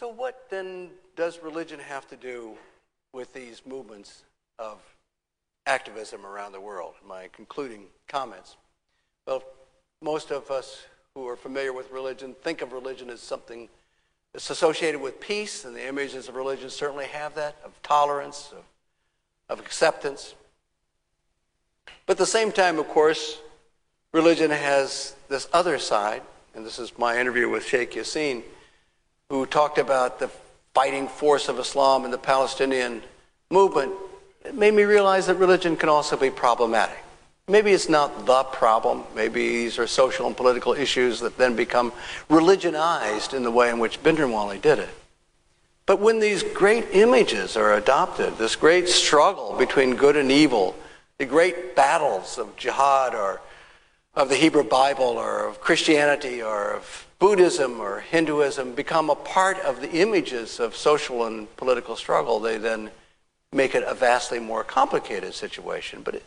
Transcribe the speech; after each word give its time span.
So, 0.00 0.08
what 0.08 0.46
then 0.48 0.88
does 1.14 1.40
religion 1.42 1.78
have 1.78 2.08
to 2.08 2.16
do 2.16 2.56
with 3.12 3.34
these 3.34 3.60
movements 3.66 4.22
of 4.58 4.78
activism 5.66 6.24
around 6.24 6.52
the 6.52 6.60
world? 6.60 6.94
My 7.06 7.28
concluding 7.34 7.84
comments. 8.08 8.56
Well, 9.26 9.42
most 10.00 10.30
of 10.30 10.50
us 10.50 10.86
who 11.12 11.28
are 11.28 11.36
familiar 11.36 11.74
with 11.74 11.90
religion 11.90 12.34
think 12.40 12.62
of 12.62 12.72
religion 12.72 13.10
as 13.10 13.20
something 13.20 13.68
that's 14.32 14.48
associated 14.48 15.02
with 15.02 15.20
peace, 15.20 15.66
and 15.66 15.76
the 15.76 15.86
images 15.86 16.30
of 16.30 16.34
religion 16.34 16.70
certainly 16.70 17.04
have 17.04 17.34
that 17.34 17.56
of 17.62 17.74
tolerance, 17.82 18.54
of, 18.56 18.64
of 19.50 19.60
acceptance. 19.62 20.34
But 22.06 22.12
at 22.12 22.18
the 22.18 22.24
same 22.24 22.52
time, 22.52 22.78
of 22.78 22.88
course, 22.88 23.38
religion 24.14 24.50
has 24.50 25.14
this 25.28 25.46
other 25.52 25.78
side, 25.78 26.22
and 26.54 26.64
this 26.64 26.78
is 26.78 26.96
my 26.96 27.20
interview 27.20 27.50
with 27.50 27.66
Sheikh 27.66 27.92
Yassin, 27.92 28.44
who 29.30 29.46
talked 29.46 29.78
about 29.78 30.18
the 30.18 30.28
fighting 30.74 31.08
force 31.08 31.48
of 31.48 31.58
Islam 31.58 32.04
and 32.04 32.12
the 32.12 32.18
Palestinian 32.18 33.00
movement. 33.48 33.92
It 34.44 34.54
made 34.54 34.74
me 34.74 34.82
realize 34.82 35.26
that 35.28 35.36
religion 35.36 35.76
can 35.76 35.88
also 35.88 36.16
be 36.16 36.30
problematic. 36.30 36.98
Maybe 37.48 37.70
it's 37.70 37.88
not 37.88 38.26
the 38.26 38.42
problem. 38.44 39.04
Maybe 39.14 39.48
these 39.48 39.78
are 39.78 39.86
social 39.86 40.26
and 40.26 40.36
political 40.36 40.72
issues 40.72 41.20
that 41.20 41.38
then 41.38 41.54
become 41.56 41.92
religionized 42.28 43.32
in 43.32 43.44
the 43.44 43.50
way 43.50 43.70
in 43.70 43.78
which 43.78 44.02
Bhindranwale 44.02 44.60
did 44.60 44.80
it. 44.80 44.90
But 45.86 46.00
when 46.00 46.18
these 46.18 46.42
great 46.42 46.86
images 46.92 47.56
are 47.56 47.74
adopted, 47.74 48.36
this 48.36 48.56
great 48.56 48.88
struggle 48.88 49.56
between 49.56 49.96
good 49.96 50.16
and 50.16 50.30
evil, 50.30 50.76
the 51.18 51.24
great 51.24 51.76
battles 51.76 52.36
of 52.38 52.56
jihad 52.56 53.14
or 53.14 53.40
of 54.14 54.28
the 54.28 54.36
Hebrew 54.36 54.64
Bible 54.64 55.04
or 55.04 55.46
of 55.46 55.60
Christianity 55.60 56.42
or 56.42 56.72
of 56.72 57.06
Buddhism 57.20 57.80
or 57.80 58.00
Hinduism 58.00 58.72
become 58.72 59.10
a 59.10 59.14
part 59.14 59.58
of 59.60 59.82
the 59.82 59.90
images 59.90 60.58
of 60.58 60.74
social 60.74 61.26
and 61.26 61.54
political 61.56 61.94
struggle, 61.94 62.40
they 62.40 62.56
then 62.56 62.90
make 63.52 63.74
it 63.74 63.84
a 63.86 63.94
vastly 63.94 64.40
more 64.40 64.64
complicated 64.64 65.34
situation. 65.34 66.00
But 66.02 66.14
it 66.16 66.24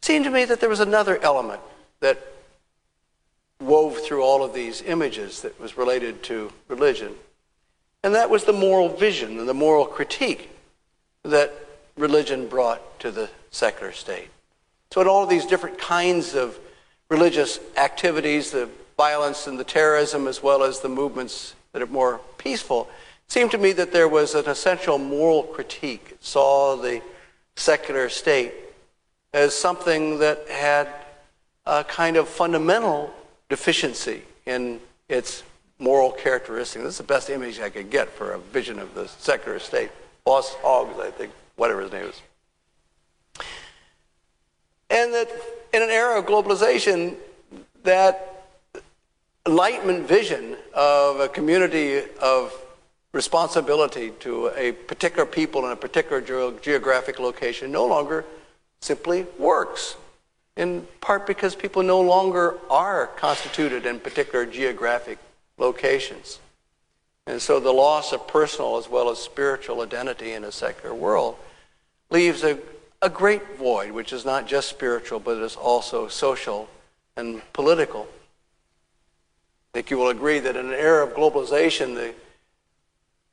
seemed 0.00 0.24
to 0.24 0.30
me 0.30 0.46
that 0.46 0.58
there 0.58 0.70
was 0.70 0.80
another 0.80 1.22
element 1.22 1.60
that 2.00 2.26
wove 3.60 3.98
through 3.98 4.22
all 4.22 4.42
of 4.42 4.54
these 4.54 4.80
images 4.82 5.42
that 5.42 5.60
was 5.60 5.76
related 5.76 6.22
to 6.24 6.50
religion, 6.66 7.14
and 8.02 8.14
that 8.14 8.30
was 8.30 8.44
the 8.44 8.54
moral 8.54 8.88
vision 8.88 9.38
and 9.38 9.46
the 9.46 9.54
moral 9.54 9.84
critique 9.84 10.48
that 11.24 11.52
religion 11.96 12.48
brought 12.48 12.98
to 13.00 13.10
the 13.10 13.28
secular 13.50 13.92
state. 13.92 14.30
So, 14.92 15.02
in 15.02 15.08
all 15.08 15.22
of 15.22 15.28
these 15.28 15.44
different 15.44 15.78
kinds 15.78 16.34
of 16.34 16.58
religious 17.10 17.60
activities, 17.76 18.50
the 18.50 18.70
violence 18.96 19.46
and 19.46 19.58
the 19.58 19.64
terrorism, 19.64 20.26
as 20.26 20.42
well 20.42 20.62
as 20.62 20.80
the 20.80 20.88
movements 20.88 21.54
that 21.72 21.82
are 21.82 21.86
more 21.86 22.20
peaceful, 22.38 22.88
it 23.26 23.32
seemed 23.32 23.50
to 23.52 23.58
me 23.58 23.72
that 23.72 23.92
there 23.92 24.08
was 24.08 24.34
an 24.34 24.48
essential 24.48 24.98
moral 24.98 25.42
critique. 25.44 26.08
It 26.10 26.24
saw 26.24 26.76
the 26.76 27.02
secular 27.56 28.08
state 28.08 28.52
as 29.32 29.54
something 29.54 30.18
that 30.18 30.48
had 30.48 30.88
a 31.66 31.84
kind 31.84 32.16
of 32.16 32.28
fundamental 32.28 33.12
deficiency 33.48 34.22
in 34.46 34.80
its 35.08 35.42
moral 35.78 36.10
characteristics. 36.10 36.84
This 36.84 36.94
is 36.94 36.98
the 36.98 37.04
best 37.04 37.30
image 37.30 37.60
I 37.60 37.70
could 37.70 37.90
get 37.90 38.08
for 38.10 38.32
a 38.32 38.38
vision 38.38 38.78
of 38.78 38.94
the 38.94 39.08
secular 39.08 39.58
state. 39.58 39.90
Boss 40.24 40.54
Hoggs, 40.62 40.98
I 41.00 41.10
think, 41.10 41.32
whatever 41.56 41.82
his 41.82 41.92
name 41.92 42.06
is. 42.06 42.20
And 44.90 45.12
that 45.14 45.30
in 45.72 45.82
an 45.82 45.90
era 45.90 46.18
of 46.18 46.26
globalization, 46.26 47.16
that 47.82 48.31
enlightenment 49.46 50.06
vision 50.06 50.56
of 50.72 51.20
a 51.20 51.28
community 51.28 52.02
of 52.20 52.52
responsibility 53.12 54.10
to 54.20 54.50
a 54.56 54.72
particular 54.72 55.26
people 55.26 55.64
in 55.66 55.72
a 55.72 55.76
particular 55.76 56.20
ge- 56.20 56.62
geographic 56.62 57.18
location 57.18 57.70
no 57.70 57.86
longer 57.86 58.24
simply 58.80 59.26
works. 59.38 59.96
In 60.56 60.86
part 61.00 61.26
because 61.26 61.54
people 61.54 61.82
no 61.82 62.00
longer 62.00 62.58
are 62.70 63.06
constituted 63.16 63.86
in 63.86 64.00
particular 64.00 64.44
geographic 64.46 65.18
locations. 65.58 66.40
And 67.26 67.40
so 67.40 67.60
the 67.60 67.72
loss 67.72 68.12
of 68.12 68.26
personal 68.28 68.76
as 68.76 68.88
well 68.88 69.10
as 69.10 69.18
spiritual 69.18 69.80
identity 69.80 70.32
in 70.32 70.44
a 70.44 70.52
secular 70.52 70.94
world 70.94 71.36
leaves 72.10 72.44
a 72.44 72.58
a 73.02 73.10
great 73.10 73.56
void, 73.58 73.90
which 73.90 74.12
is 74.12 74.24
not 74.24 74.46
just 74.46 74.68
spiritual, 74.68 75.18
but 75.18 75.36
is 75.38 75.56
also 75.56 76.06
social 76.06 76.68
and 77.16 77.42
political. 77.52 78.06
I 79.72 79.78
think 79.78 79.90
you 79.90 79.96
will 79.96 80.10
agree 80.10 80.38
that 80.38 80.54
in 80.54 80.66
an 80.66 80.74
era 80.74 81.02
of 81.06 81.14
globalization, 81.14 81.94
the, 81.94 82.14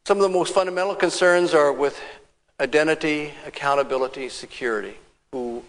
some 0.05 0.17
of 0.17 0.23
the 0.23 0.29
most 0.29 0.53
fundamental 0.53 0.95
concerns 0.95 1.53
are 1.53 1.73
with 1.73 1.99
identity, 2.61 3.33
accountability, 3.45 4.29
security. 4.29 4.95
Who 5.33 5.65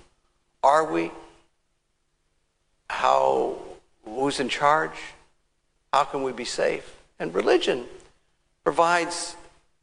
are 0.62 0.84
we? 0.90 1.10
How, 2.88 3.58
who's 4.04 4.38
in 4.38 4.48
charge? 4.48 4.94
How 5.92 6.04
can 6.04 6.22
we 6.22 6.30
be 6.30 6.44
safe? 6.44 6.96
And 7.18 7.34
religion 7.34 7.86
provides 8.62 9.36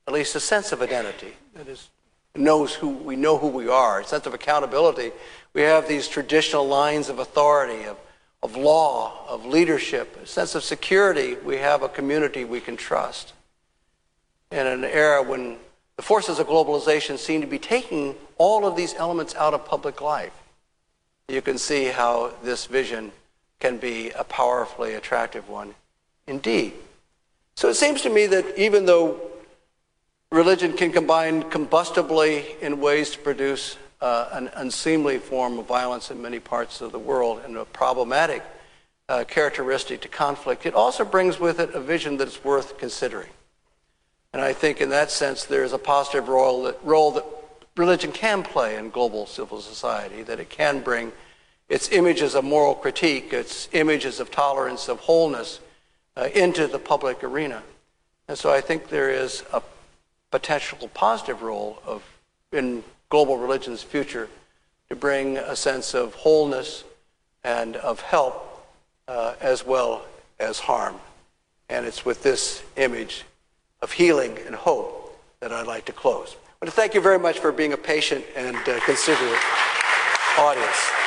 at 0.08 0.14
least 0.14 0.36
a 0.36 0.40
sense 0.40 0.72
of 0.72 0.82
identity 0.82 1.34
that 1.56 1.68
is 1.68 1.90
knows 2.38 2.74
who 2.76 2.90
we 2.90 3.16
know 3.16 3.38
who 3.38 3.48
we 3.48 3.68
are, 3.68 4.02
a 4.02 4.06
sense 4.06 4.26
of 4.26 4.34
accountability. 4.34 5.12
We 5.54 5.62
have 5.62 5.88
these 5.88 6.08
traditional 6.08 6.68
lines 6.68 7.10
of 7.10 7.20
authority, 7.20 7.84
of, 7.86 7.98
of 8.44 8.56
law, 8.56 9.26
of 9.28 9.46
leadership, 9.46 10.18
a 10.22 10.26
sense 10.26 10.56
of 10.56 10.64
security. 10.64 11.36
We 11.36 11.58
have 11.58 11.82
a 11.82 11.90
community 11.90 12.46
we 12.46 12.60
can 12.60 12.78
trust. 12.78 13.34
In 14.52 14.66
an 14.66 14.86
era 14.86 15.22
when 15.22 15.58
the 15.98 16.04
forces 16.04 16.40
of 16.40 16.48
globalization 16.48 17.18
seem 17.18 17.42
to 17.42 17.48
be 17.48 17.60
taking 17.60 18.16
all 18.38 18.66
of 18.66 18.76
these 18.76 18.94
elements 18.96 19.36
out 19.36 19.54
of 19.54 19.66
public 19.66 20.02
life, 20.02 20.34
you 21.28 21.42
can 21.42 21.58
see 21.58 21.86
how 21.86 22.34
this 22.44 22.66
vision 22.68 23.12
can 23.60 23.78
be 23.78 24.12
a 24.12 24.24
powerfully 24.24 24.94
attractive 24.94 25.50
one 25.50 25.74
indeed. 26.28 26.74
So 27.56 27.70
it 27.70 27.74
seems 27.74 28.02
to 28.04 28.10
me 28.10 28.28
that 28.28 28.58
even 28.58 28.86
though 28.86 29.20
Religion 30.32 30.74
can 30.74 30.92
combine 30.92 31.50
combustibly 31.50 32.58
in 32.62 32.82
ways 32.82 33.12
to 33.12 33.20
produce 33.20 33.78
uh, 34.02 34.30
an 34.32 34.50
unseemly 34.56 35.18
form 35.18 35.58
of 35.60 35.66
violence 35.66 36.12
in 36.12 36.22
many 36.22 36.40
parts 36.40 36.82
of 36.82 36.92
the 36.92 37.00
world 37.00 37.42
and 37.46 37.58
a 37.58 37.66
problematic 37.66 38.44
uh, 39.10 39.24
characteristic 39.24 40.02
to 40.02 40.08
conflict. 40.08 40.66
It 40.66 40.74
also 40.74 41.06
brings 41.06 41.40
with 41.40 41.60
it 41.60 41.74
a 41.74 41.80
vision 41.80 42.18
that's 42.18 42.44
worth 42.44 42.78
considering. 42.78 43.30
And 44.34 44.42
I 44.42 44.54
think 44.54 44.82
in 44.82 44.90
that 44.90 45.10
sense, 45.10 45.46
there's 45.46 45.74
a 45.74 45.78
positive 45.78 46.28
role 46.28 46.64
that, 46.64 46.78
role 46.84 47.12
that 47.12 47.26
religion 47.76 48.12
can 48.12 48.44
play 48.44 48.76
in 48.76 48.90
global 48.90 49.26
civil 49.26 49.62
society, 49.62 50.24
that 50.24 50.40
it 50.40 50.50
can 50.50 50.82
bring 50.82 51.12
its 51.70 51.90
images 51.92 52.36
of 52.36 52.44
moral 52.44 52.76
critique, 52.76 53.34
its 53.34 53.68
images 53.72 54.20
of 54.20 54.32
tolerance, 54.32 54.88
of 54.88 55.00
wholeness 55.00 55.60
uh, 56.16 56.30
into 56.34 56.68
the 56.68 56.80
public 56.80 57.24
arena. 57.24 57.64
And 58.28 58.38
so 58.38 58.52
I 58.52 58.62
think 58.62 58.90
there 58.90 59.10
is 59.10 59.44
a 59.54 59.62
potential 60.32 60.90
positive 60.94 61.42
role 61.42 61.82
of 61.86 62.04
in 62.52 62.84
global 63.10 63.38
religion's 63.38 63.84
future 63.84 64.30
to 64.90 64.96
bring 64.96 65.38
a 65.38 65.56
sense 65.56 65.94
of 65.94 66.14
wholeness 66.16 66.84
and 67.44 67.76
of 67.78 68.02
help 68.02 68.66
uh, 69.08 69.36
as 69.42 69.66
well 69.66 70.06
as 70.40 70.60
harm. 70.60 70.96
And 71.70 71.86
it's 71.86 72.06
with 72.06 72.24
this 72.24 72.64
image 72.76 73.26
of 73.82 73.92
healing 73.92 74.38
and 74.46 74.56
hope 74.56 75.20
that 75.40 75.52
I'd 75.52 75.68
like 75.68 75.86
to 75.86 75.92
close. 75.92 76.36
I 76.36 76.66
want 76.66 76.74
to 76.74 76.76
thank 76.76 76.94
you 76.94 77.02
very 77.02 77.20
much 77.20 77.40
for 77.40 77.52
being 77.52 77.74
a 77.74 77.78
patient 77.78 78.26
and 78.36 78.56
uh, 78.56 78.80
considerate 78.86 79.40
audience. 80.38 81.07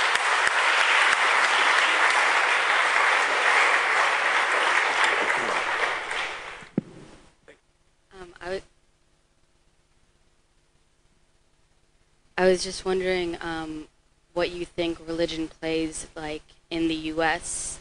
I 12.40 12.48
was 12.48 12.64
just 12.64 12.86
wondering 12.86 13.36
um, 13.42 13.86
what 14.32 14.48
you 14.48 14.64
think 14.64 14.98
religion 15.06 15.46
plays 15.46 16.06
like 16.16 16.40
in 16.70 16.88
the 16.88 16.94
U.S. 17.12 17.80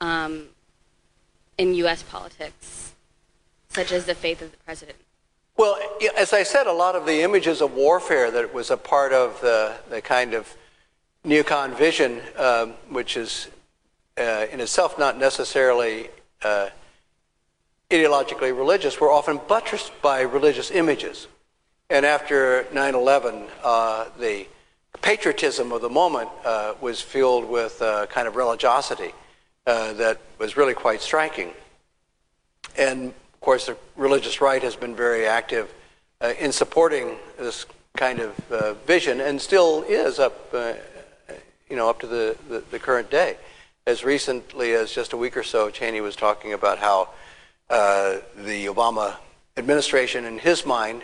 Um, 0.00 0.46
in 1.56 1.74
U.S. 1.74 2.02
politics, 2.02 2.94
such 3.68 3.92
as 3.92 4.06
the 4.06 4.16
faith 4.16 4.42
of 4.42 4.50
the 4.50 4.56
president. 4.56 4.98
Well, 5.56 5.78
as 6.16 6.32
I 6.32 6.42
said, 6.42 6.66
a 6.66 6.72
lot 6.72 6.96
of 6.96 7.06
the 7.06 7.22
images 7.22 7.60
of 7.60 7.72
warfare 7.72 8.32
that 8.32 8.52
was 8.52 8.72
a 8.72 8.76
part 8.76 9.12
of 9.12 9.40
the, 9.40 9.76
the 9.88 10.02
kind 10.02 10.34
of 10.34 10.52
neocon 11.24 11.72
vision, 11.78 12.22
um, 12.36 12.70
which 12.88 13.16
is 13.16 13.50
uh, 14.18 14.46
in 14.50 14.58
itself 14.58 14.98
not 14.98 15.16
necessarily 15.16 16.08
uh, 16.42 16.70
ideologically 17.88 18.50
religious, 18.50 19.00
were 19.00 19.12
often 19.12 19.38
buttressed 19.46 19.92
by 20.02 20.22
religious 20.22 20.72
images. 20.72 21.28
And 21.90 22.06
after 22.06 22.66
9 22.72 22.94
11, 22.94 23.46
uh, 23.64 24.04
the 24.20 24.46
patriotism 25.02 25.72
of 25.72 25.82
the 25.82 25.88
moment 25.88 26.30
uh, 26.44 26.74
was 26.80 27.00
filled 27.00 27.48
with 27.48 27.82
uh, 27.82 28.06
kind 28.06 28.28
of 28.28 28.36
religiosity 28.36 29.12
uh, 29.66 29.92
that 29.94 30.20
was 30.38 30.56
really 30.56 30.72
quite 30.74 31.00
striking. 31.02 31.50
And 32.78 33.08
of 33.08 33.40
course, 33.40 33.66
the 33.66 33.76
religious 33.96 34.40
right 34.40 34.62
has 34.62 34.76
been 34.76 34.94
very 34.94 35.26
active 35.26 35.74
uh, 36.20 36.32
in 36.38 36.52
supporting 36.52 37.16
this 37.36 37.66
kind 37.96 38.20
of 38.20 38.52
uh, 38.52 38.74
vision 38.86 39.20
and 39.20 39.40
still 39.40 39.82
is 39.82 40.20
up, 40.20 40.54
you 41.68 41.74
know, 41.74 41.90
up 41.90 41.98
to 42.00 42.06
the, 42.06 42.36
the, 42.48 42.62
the, 42.70 42.78
current 42.78 43.10
day. 43.10 43.36
As 43.84 44.04
recently 44.04 44.74
as 44.74 44.92
just 44.92 45.12
a 45.12 45.16
week 45.16 45.36
or 45.36 45.42
so, 45.42 45.70
Cheney 45.70 46.00
was 46.00 46.14
talking 46.14 46.52
about 46.52 46.78
how 46.78 47.08
the 47.68 48.66
Obama 48.66 49.16
administration, 49.56 50.24
in 50.24 50.38
his 50.38 50.64
mind, 50.64 51.02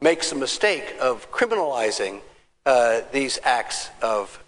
makes 0.00 0.32
a 0.32 0.34
mistake 0.34 0.94
of 1.00 1.30
criminalizing 1.30 2.20
uh, 2.66 3.00
these 3.12 3.38
acts 3.44 3.90
of 4.02 4.42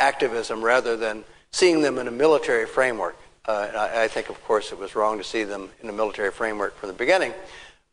activism 0.00 0.62
rather 0.62 0.96
than 0.96 1.24
seeing 1.52 1.82
them 1.82 1.98
in 1.98 2.08
a 2.08 2.10
military 2.10 2.66
framework. 2.66 3.16
I, 3.46 4.04
I 4.04 4.08
think, 4.08 4.28
of 4.28 4.42
course, 4.44 4.72
it 4.72 4.78
was 4.78 4.94
wrong 4.94 5.18
to 5.18 5.24
see 5.24 5.44
them 5.44 5.70
in 5.82 5.88
a 5.88 5.92
military 5.92 6.30
framework 6.30 6.76
from 6.76 6.88
the 6.88 6.94
beginning. 6.94 7.32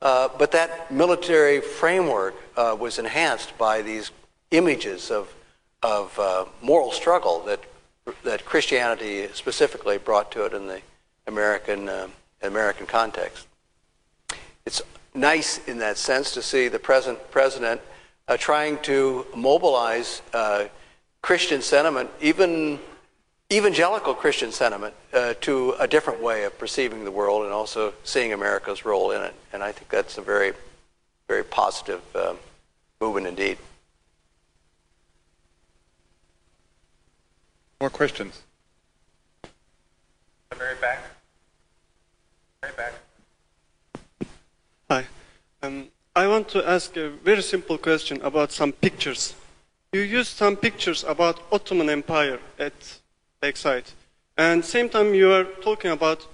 Uh, 0.02 0.30
but 0.38 0.52
that 0.52 0.92
military 0.92 1.62
framework 1.62 2.36
uh, 2.58 2.76
was 2.80 3.00
enhanced 3.00 3.58
by 3.58 3.82
these 3.82 4.12
images 4.52 5.10
of, 5.10 5.34
of 5.82 6.18
uh, 6.20 6.46
moral 6.62 6.92
struggle 6.92 7.40
that, 7.42 7.62
that 8.24 8.46
Christianity 8.46 9.28
specifically 9.34 9.98
brought 9.98 10.32
to 10.34 10.46
it 10.46 10.54
in 10.54 10.68
the 10.68 10.82
American, 11.28 11.90
uh, 11.90 12.08
American 12.42 12.86
context. 12.86 13.48
It's 14.66 14.82
nice 15.16 15.60
in 15.68 15.80
that 15.80 15.98
sense 15.98 16.32
to 16.34 16.42
see 16.42 16.68
the 16.68 16.80
present 16.80 17.32
president 17.32 17.82
uh, 18.28 18.38
trying 18.38 18.78
to 18.84 19.26
mobilize 19.36 20.22
Christian 21.22 21.62
sentiment, 21.62 22.10
even 22.22 22.80
evangelical 23.52 24.14
Christian 24.14 24.52
sentiment 24.52 24.94
uh, 25.14 25.34
to 25.42 25.72
a 25.80 25.88
different 25.88 26.22
way 26.22 26.44
of 26.44 26.58
perceiving 26.58 27.04
the 27.04 27.12
world 27.12 27.44
and 27.44 27.52
also 27.52 27.94
seeing 28.04 28.34
America's 28.34 28.86
role 28.86 29.12
in 29.12 29.22
it. 29.22 29.34
And 29.54 29.64
I 29.64 29.72
think 29.72 29.90
that's 29.90 30.18
a 30.18 30.22
very, 30.22 30.54
very 31.28 31.44
positive 31.44 32.02
uh, 32.16 32.36
movement 33.00 33.28
indeed. 33.28 33.58
More 37.82 37.90
questions? 37.90 38.42
The 40.50 40.56
very 40.56 40.76
back. 40.76 41.00
Very 42.62 42.74
back. 42.74 42.94
Hi. 44.90 45.06
Um, 45.62 45.88
I 46.18 46.28
want 46.28 46.48
to 46.50 46.66
ask 46.66 46.96
a 46.96 47.10
very 47.10 47.42
simple 47.42 47.78
question 47.78 48.22
about 48.22 48.54
some 48.54 48.72
pictures. 48.72 49.34
You 49.92 50.00
used 50.00 50.38
some 50.38 50.56
pictures 50.56 51.04
about 51.04 51.42
Ottoman 51.52 51.90
Empire 51.90 52.40
at 52.58 52.72
Lakeside. 53.44 53.84
And 54.38 54.64
same 54.64 54.88
time 54.88 55.14
you 55.14 55.34
are 55.34 55.44
talking 55.44 55.92
about 55.92 56.26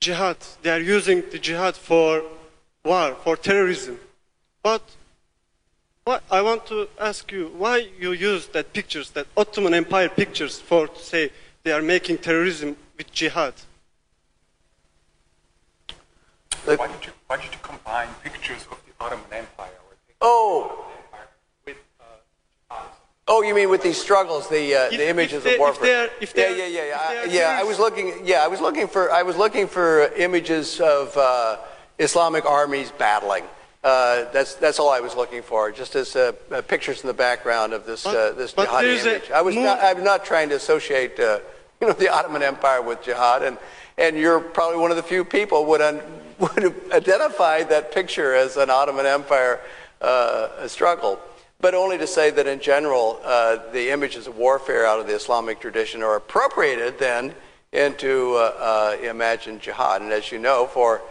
jihad. 0.00 0.38
They 0.62 0.70
are 0.70 0.80
using 0.80 1.22
the 1.30 1.38
jihad 1.38 1.76
for 1.76 2.22
war, 2.82 3.14
for 3.22 3.36
terrorism. 3.36 4.00
But 4.62 4.82
what 6.04 6.22
I 6.30 6.40
want 6.40 6.64
to 6.68 6.88
ask 6.98 7.30
you, 7.30 7.52
why 7.58 7.88
you 7.98 8.12
use 8.12 8.46
that 8.48 8.72
pictures, 8.72 9.10
that 9.10 9.26
Ottoman 9.36 9.74
Empire 9.74 10.08
pictures 10.08 10.58
for 10.58 10.88
to 10.88 10.98
say 10.98 11.30
they 11.62 11.72
are 11.72 11.82
making 11.82 12.18
terrorism 12.18 12.74
with 12.96 13.12
jihad? 13.12 13.52
Why 16.64 16.76
did 16.88 17.04
you, 17.04 17.12
why 17.26 17.36
did 17.36 17.52
you 17.52 17.60
combine 17.62 18.08
pictures 18.24 18.66
of 18.70 18.80
Ottoman 19.00 19.24
Empire? 19.32 19.68
oh, 20.20 20.86
Oh, 23.32 23.42
you 23.42 23.54
mean 23.54 23.70
with 23.70 23.84
these 23.84 23.96
struggles, 23.96 24.48
the 24.48 24.74
uh, 24.74 24.78
if, 24.86 24.98
the 24.98 25.08
images 25.08 25.44
they, 25.44 25.54
of 25.54 25.60
warfare? 25.60 26.10
If 26.20 26.34
they, 26.34 26.50
yeah, 26.50 26.66
yeah, 26.66 26.84
yeah, 26.84 27.12
yeah. 27.12 27.32
yeah, 27.32 27.60
I 27.60 27.62
was 27.62 27.78
looking. 27.78 28.22
Yeah, 28.24 28.42
I 28.42 28.48
was 28.48 28.60
looking 28.60 28.88
for. 28.88 29.12
I 29.12 29.22
was 29.22 29.36
looking 29.36 29.68
for 29.68 30.06
images 30.14 30.80
of 30.80 31.16
uh, 31.16 31.58
Islamic 32.00 32.44
armies 32.44 32.90
battling. 32.90 33.44
Uh, 33.84 34.24
that's 34.32 34.56
that's 34.56 34.80
all 34.80 34.90
I 34.90 34.98
was 34.98 35.14
looking 35.14 35.42
for. 35.42 35.70
Just 35.70 35.94
as 35.94 36.16
uh, 36.16 36.32
uh, 36.50 36.60
pictures 36.62 37.02
in 37.02 37.06
the 37.06 37.14
background 37.14 37.72
of 37.72 37.86
this 37.86 38.02
but, 38.02 38.16
uh, 38.16 38.32
this 38.32 38.52
but 38.52 38.68
jihadi 38.68 39.06
image. 39.06 39.30
I 39.30 39.42
was 39.42 39.54
not. 39.54 39.78
I'm 39.80 40.02
not 40.02 40.24
trying 40.24 40.48
to 40.48 40.56
associate 40.56 41.16
you 41.18 41.86
know 41.86 41.92
the 41.92 42.08
Ottoman 42.08 42.42
Empire 42.42 42.82
with 42.82 43.00
jihad, 43.04 43.44
and 43.44 43.58
and 43.96 44.16
you're 44.16 44.40
probably 44.40 44.78
one 44.78 44.90
of 44.90 44.96
the 44.96 45.04
few 45.04 45.24
people 45.24 45.66
would 45.66 45.80
un, 45.80 46.00
would 46.40 46.74
identify 46.92 47.62
that 47.64 47.92
picture 47.92 48.34
as 48.34 48.56
an 48.56 48.70
Ottoman 48.70 49.06
Empire 49.06 49.60
struggle 50.66 51.20
but 51.60 51.74
only 51.74 51.98
to 51.98 52.06
say 52.06 52.30
that 52.30 52.46
in 52.46 52.58
general, 52.60 53.20
uh, 53.22 53.58
the 53.72 53.90
images 53.90 54.26
of 54.26 54.36
warfare 54.36 54.86
out 54.86 54.98
of 54.98 55.06
the 55.06 55.14
Islamic 55.14 55.60
tradition 55.60 56.02
are 56.02 56.16
appropriated 56.16 56.98
then 56.98 57.34
into 57.72 58.34
uh, 58.34 58.96
uh, 59.00 59.02
imagined 59.02 59.60
jihad. 59.60 60.00
And 60.00 60.12
as 60.12 60.32
you 60.32 60.38
know, 60.38 60.66
for, 60.66 61.02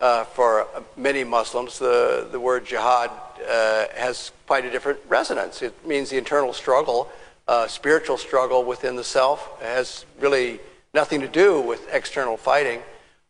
uh, 0.00 0.24
for 0.24 0.66
many 0.96 1.24
Muslims, 1.24 1.78
the, 1.78 2.28
the 2.30 2.40
word 2.40 2.66
jihad 2.66 3.10
uh, 3.48 3.86
has 3.94 4.32
quite 4.46 4.64
a 4.64 4.70
different 4.70 4.98
resonance. 5.08 5.62
It 5.62 5.86
means 5.86 6.10
the 6.10 6.18
internal 6.18 6.52
struggle, 6.52 7.08
uh, 7.46 7.68
spiritual 7.68 8.18
struggle 8.18 8.64
within 8.64 8.96
the 8.96 9.04
self. 9.04 9.60
Has 9.62 10.04
really 10.18 10.58
nothing 10.92 11.20
to 11.20 11.28
do 11.28 11.60
with 11.60 11.88
external 11.92 12.36
fighting, 12.36 12.82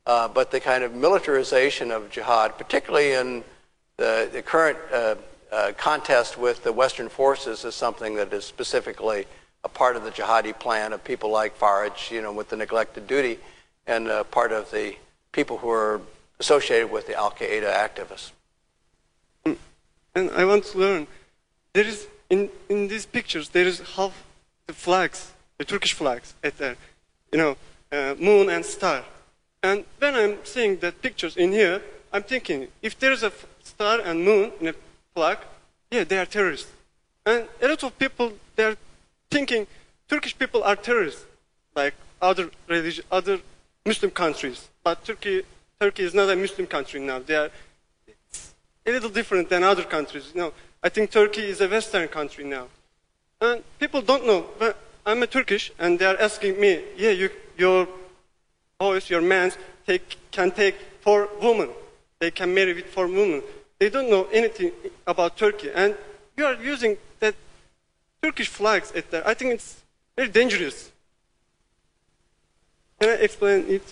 but 0.04 0.50
the 0.50 0.60
kind 0.60 0.84
of 0.84 0.94
militarization 0.94 1.90
of 1.90 2.10
jihad, 2.10 2.58
particularly 2.58 3.12
in 3.12 3.44
the, 3.96 4.28
the 4.32 4.42
current 4.42 4.78
uh, 5.52 5.72
contest 5.76 6.38
with 6.38 6.64
the 6.64 6.72
Western 6.72 7.08
forces 7.08 7.64
is 7.64 7.74
something 7.74 8.14
that 8.14 8.32
is 8.32 8.44
specifically 8.44 9.26
a 9.64 9.68
part 9.68 9.96
of 9.96 10.02
the 10.02 10.10
jihadi 10.10 10.58
plan 10.58 10.92
of 10.92 11.04
people 11.04 11.30
like 11.30 11.58
Faraj, 11.58 12.10
you 12.10 12.22
know, 12.22 12.32
with 12.32 12.48
the 12.48 12.56
neglected 12.56 13.06
duty, 13.06 13.38
and 13.86 14.08
uh, 14.08 14.24
part 14.24 14.50
of 14.50 14.70
the 14.70 14.96
people 15.30 15.58
who 15.58 15.70
are 15.70 16.00
associated 16.40 16.90
with 16.90 17.06
the 17.06 17.14
Al 17.14 17.30
Qaeda 17.30 17.70
activists. 17.72 18.32
And 20.14 20.30
I 20.30 20.44
want 20.44 20.64
to 20.64 20.78
learn. 20.78 21.06
There 21.72 21.86
is 21.86 22.06
in 22.28 22.50
in 22.68 22.88
these 22.88 23.06
pictures 23.06 23.48
there 23.50 23.66
is 23.66 23.80
half 23.96 24.14
the 24.66 24.74
flags, 24.74 25.32
the 25.58 25.64
Turkish 25.64 25.94
flags, 25.94 26.34
at 26.42 26.58
there, 26.58 26.76
you 27.30 27.38
know, 27.38 27.56
uh, 27.90 28.14
moon 28.18 28.50
and 28.50 28.64
star. 28.64 29.04
And 29.62 29.84
when 29.98 30.14
I'm 30.14 30.38
seeing 30.44 30.78
that 30.78 31.00
pictures 31.02 31.36
in 31.36 31.52
here, 31.52 31.82
I'm 32.12 32.22
thinking 32.22 32.68
if 32.82 32.98
there 32.98 33.12
is 33.12 33.22
a 33.22 33.32
star 33.62 34.00
and 34.00 34.24
moon 34.24 34.52
in 34.60 34.68
a 34.68 34.74
flag, 35.14 35.38
yeah, 35.90 36.04
they 36.04 36.18
are 36.18 36.26
terrorists. 36.26 36.70
And 37.24 37.46
a 37.60 37.68
lot 37.68 37.82
of 37.84 37.98
people, 37.98 38.32
they're 38.56 38.76
thinking 39.30 39.66
Turkish 40.08 40.36
people 40.36 40.62
are 40.64 40.76
terrorists, 40.76 41.24
like 41.74 41.94
other 42.20 42.50
religion, 42.68 43.04
other 43.10 43.40
Muslim 43.86 44.10
countries. 44.10 44.68
But 44.82 45.04
Turkey, 45.04 45.42
Turkey 45.80 46.02
is 46.02 46.14
not 46.14 46.28
a 46.28 46.36
Muslim 46.36 46.66
country 46.66 47.00
now. 47.00 47.20
They 47.20 47.36
are 47.36 47.50
a 48.84 48.90
little 48.90 49.10
different 49.10 49.48
than 49.48 49.62
other 49.62 49.84
countries. 49.84 50.32
You 50.34 50.40
know, 50.40 50.52
I 50.82 50.88
think 50.88 51.10
Turkey 51.10 51.42
is 51.42 51.60
a 51.60 51.68
Western 51.68 52.08
country 52.08 52.44
now. 52.44 52.66
And 53.40 53.62
people 53.78 54.02
don't 54.02 54.26
know. 54.26 54.46
But 54.58 54.76
I'm 55.06 55.22
a 55.22 55.26
Turkish, 55.26 55.72
and 55.78 55.98
they 55.98 56.06
are 56.06 56.18
asking 56.20 56.60
me, 56.60 56.82
yeah, 56.96 57.10
you, 57.10 57.30
your 57.56 57.86
boys, 58.82 59.08
your 59.08 59.22
men, 59.22 59.52
take, 59.86 60.04
can 60.32 60.50
take 60.50 60.76
four 61.04 61.28
women. 61.40 61.70
They 62.18 62.32
can 62.32 62.52
marry 62.52 62.74
with 62.74 62.86
four 62.86 63.06
women. 63.06 63.40
They 63.78 63.88
don't 63.94 64.10
know 64.10 64.24
anything 64.32 64.72
about 65.06 65.36
Turkey. 65.36 65.70
And 65.72 65.94
you 66.36 66.44
are 66.44 66.58
using 66.74 66.96
that 67.20 67.34
Turkish 68.22 68.48
flags 68.48 68.90
at 68.98 69.04
there. 69.12 69.24
I 69.32 69.34
think 69.34 69.48
it's 69.56 69.70
very 70.16 70.30
dangerous. 70.40 70.90
Can 72.98 73.10
I 73.10 73.16
explain 73.26 73.58
it? 73.76 73.84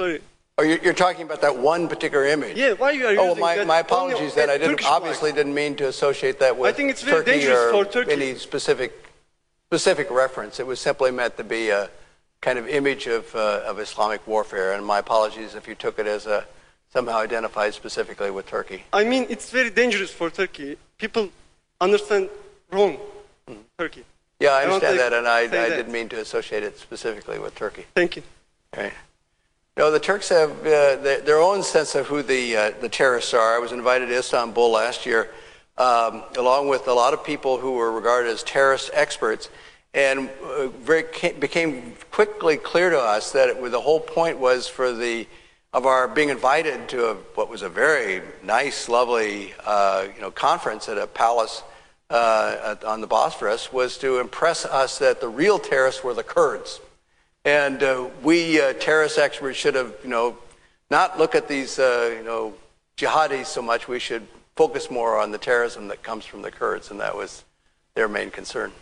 Sorry. 0.00 0.20
Oh, 0.58 0.62
you're 0.62 1.00
talking 1.06 1.24
about 1.28 1.40
that 1.40 1.56
one 1.56 1.88
particular 1.88 2.26
image. 2.26 2.56
Yeah, 2.56 2.74
why 2.74 2.90
you 2.92 3.06
are 3.06 3.16
oh, 3.18 3.28
using 3.28 3.40
my, 3.40 3.56
that? 3.56 3.66
my 3.66 3.78
apologies. 3.78 4.34
Then 4.34 4.50
I 4.50 4.58
didn't 4.58 4.84
obviously 4.84 5.32
didn't 5.32 5.54
mean 5.54 5.74
to 5.76 5.88
associate 5.88 6.38
that 6.40 6.56
with 6.56 6.68
I 6.72 6.76
think 6.76 6.90
it's 6.90 7.02
very 7.02 7.24
Turkey 7.24 7.30
dangerous 7.38 7.74
or 7.74 7.84
for 7.84 7.90
Turkey. 7.90 8.12
any 8.12 8.34
specific 8.34 8.92
specific 9.70 10.10
reference. 10.10 10.60
It 10.60 10.66
was 10.66 10.78
simply 10.78 11.10
meant 11.12 11.36
to 11.38 11.44
be 11.44 11.70
a 11.70 11.88
kind 12.40 12.58
of 12.58 12.68
image 12.68 13.06
of 13.06 13.34
uh, 13.34 13.62
of 13.66 13.78
Islamic 13.78 14.26
warfare. 14.26 14.72
And 14.72 14.84
my 14.84 14.98
apologies 14.98 15.54
if 15.54 15.68
you 15.68 15.74
took 15.74 15.98
it 15.98 16.06
as 16.06 16.26
a 16.26 16.46
somehow 16.92 17.18
identified 17.18 17.74
specifically 17.74 18.30
with 18.30 18.46
Turkey. 18.46 18.84
I 18.92 19.04
mean, 19.04 19.26
it's 19.28 19.50
very 19.50 19.70
dangerous 19.70 20.10
for 20.10 20.28
Turkey. 20.30 20.76
People 20.98 21.30
understand 21.80 22.28
wrong 22.70 22.98
mm. 23.48 23.58
Turkey. 23.78 24.04
Yeah, 24.40 24.50
I 24.50 24.64
understand 24.64 24.94
I 24.94 25.02
that, 25.02 25.12
and 25.12 25.28
I, 25.28 25.40
I 25.40 25.68
didn't 25.68 25.92
mean 25.92 26.08
to 26.08 26.18
associate 26.18 26.62
it 26.62 26.78
specifically 26.78 27.38
with 27.38 27.54
Turkey. 27.54 27.84
Thank 27.94 28.16
you. 28.16 28.22
Right. 28.76 28.92
No, 29.76 29.90
the 29.90 30.00
Turks 30.00 30.30
have 30.30 30.50
uh, 30.60 30.96
their 30.96 31.38
own 31.38 31.62
sense 31.62 31.94
of 31.94 32.06
who 32.06 32.22
the, 32.22 32.56
uh, 32.56 32.70
the 32.80 32.88
terrorists 32.88 33.34
are. 33.34 33.54
I 33.54 33.58
was 33.58 33.72
invited 33.72 34.06
to 34.06 34.18
Istanbul 34.18 34.70
last 34.70 35.04
year, 35.04 35.30
um, 35.78 36.24
along 36.36 36.68
with 36.68 36.88
a 36.88 36.92
lot 36.92 37.12
of 37.12 37.22
people 37.22 37.58
who 37.58 37.72
were 37.72 37.92
regarded 37.92 38.30
as 38.30 38.42
terrorist 38.42 38.90
experts, 38.94 39.50
and 39.94 40.30
uh, 40.44 40.68
very 40.68 41.04
became 41.38 41.94
quickly 42.10 42.56
clear 42.56 42.90
to 42.90 42.98
us 42.98 43.32
that 43.32 43.48
it, 43.48 43.70
the 43.70 43.80
whole 43.80 44.00
point 44.00 44.38
was 44.38 44.68
for 44.68 44.92
the 44.92 45.26
of 45.72 45.86
our 45.86 46.08
being 46.08 46.30
invited 46.30 46.88
to 46.88 47.10
a, 47.10 47.14
what 47.34 47.48
was 47.48 47.62
a 47.62 47.68
very 47.68 48.22
nice, 48.42 48.88
lovely, 48.88 49.54
uh, 49.64 50.06
you 50.14 50.20
know, 50.20 50.30
conference 50.30 50.88
at 50.88 50.98
a 50.98 51.06
palace 51.06 51.62
uh, 52.10 52.74
on 52.84 53.00
the 53.00 53.06
Bosphorus 53.06 53.72
was 53.72 53.96
to 53.98 54.18
impress 54.18 54.64
us 54.64 54.98
that 54.98 55.20
the 55.20 55.28
real 55.28 55.60
terrorists 55.60 56.02
were 56.02 56.12
the 56.12 56.24
Kurds, 56.24 56.80
and 57.44 57.82
uh, 57.82 58.08
we 58.22 58.60
uh, 58.60 58.72
terrorist 58.74 59.16
experts 59.16 59.56
should 59.56 59.76
have, 59.76 59.94
you 60.02 60.10
know, 60.10 60.36
not 60.90 61.18
look 61.18 61.36
at 61.36 61.46
these, 61.46 61.78
uh, 61.78 62.12
you 62.16 62.24
know, 62.24 62.52
jihadis 62.96 63.46
so 63.46 63.62
much. 63.62 63.86
We 63.86 64.00
should 64.00 64.26
focus 64.56 64.90
more 64.90 65.20
on 65.20 65.30
the 65.30 65.38
terrorism 65.38 65.86
that 65.88 66.02
comes 66.02 66.24
from 66.24 66.42
the 66.42 66.50
Kurds, 66.50 66.90
and 66.90 66.98
that 66.98 67.14
was 67.14 67.44
their 67.94 68.08
main 68.08 68.32
concern. 68.32 68.72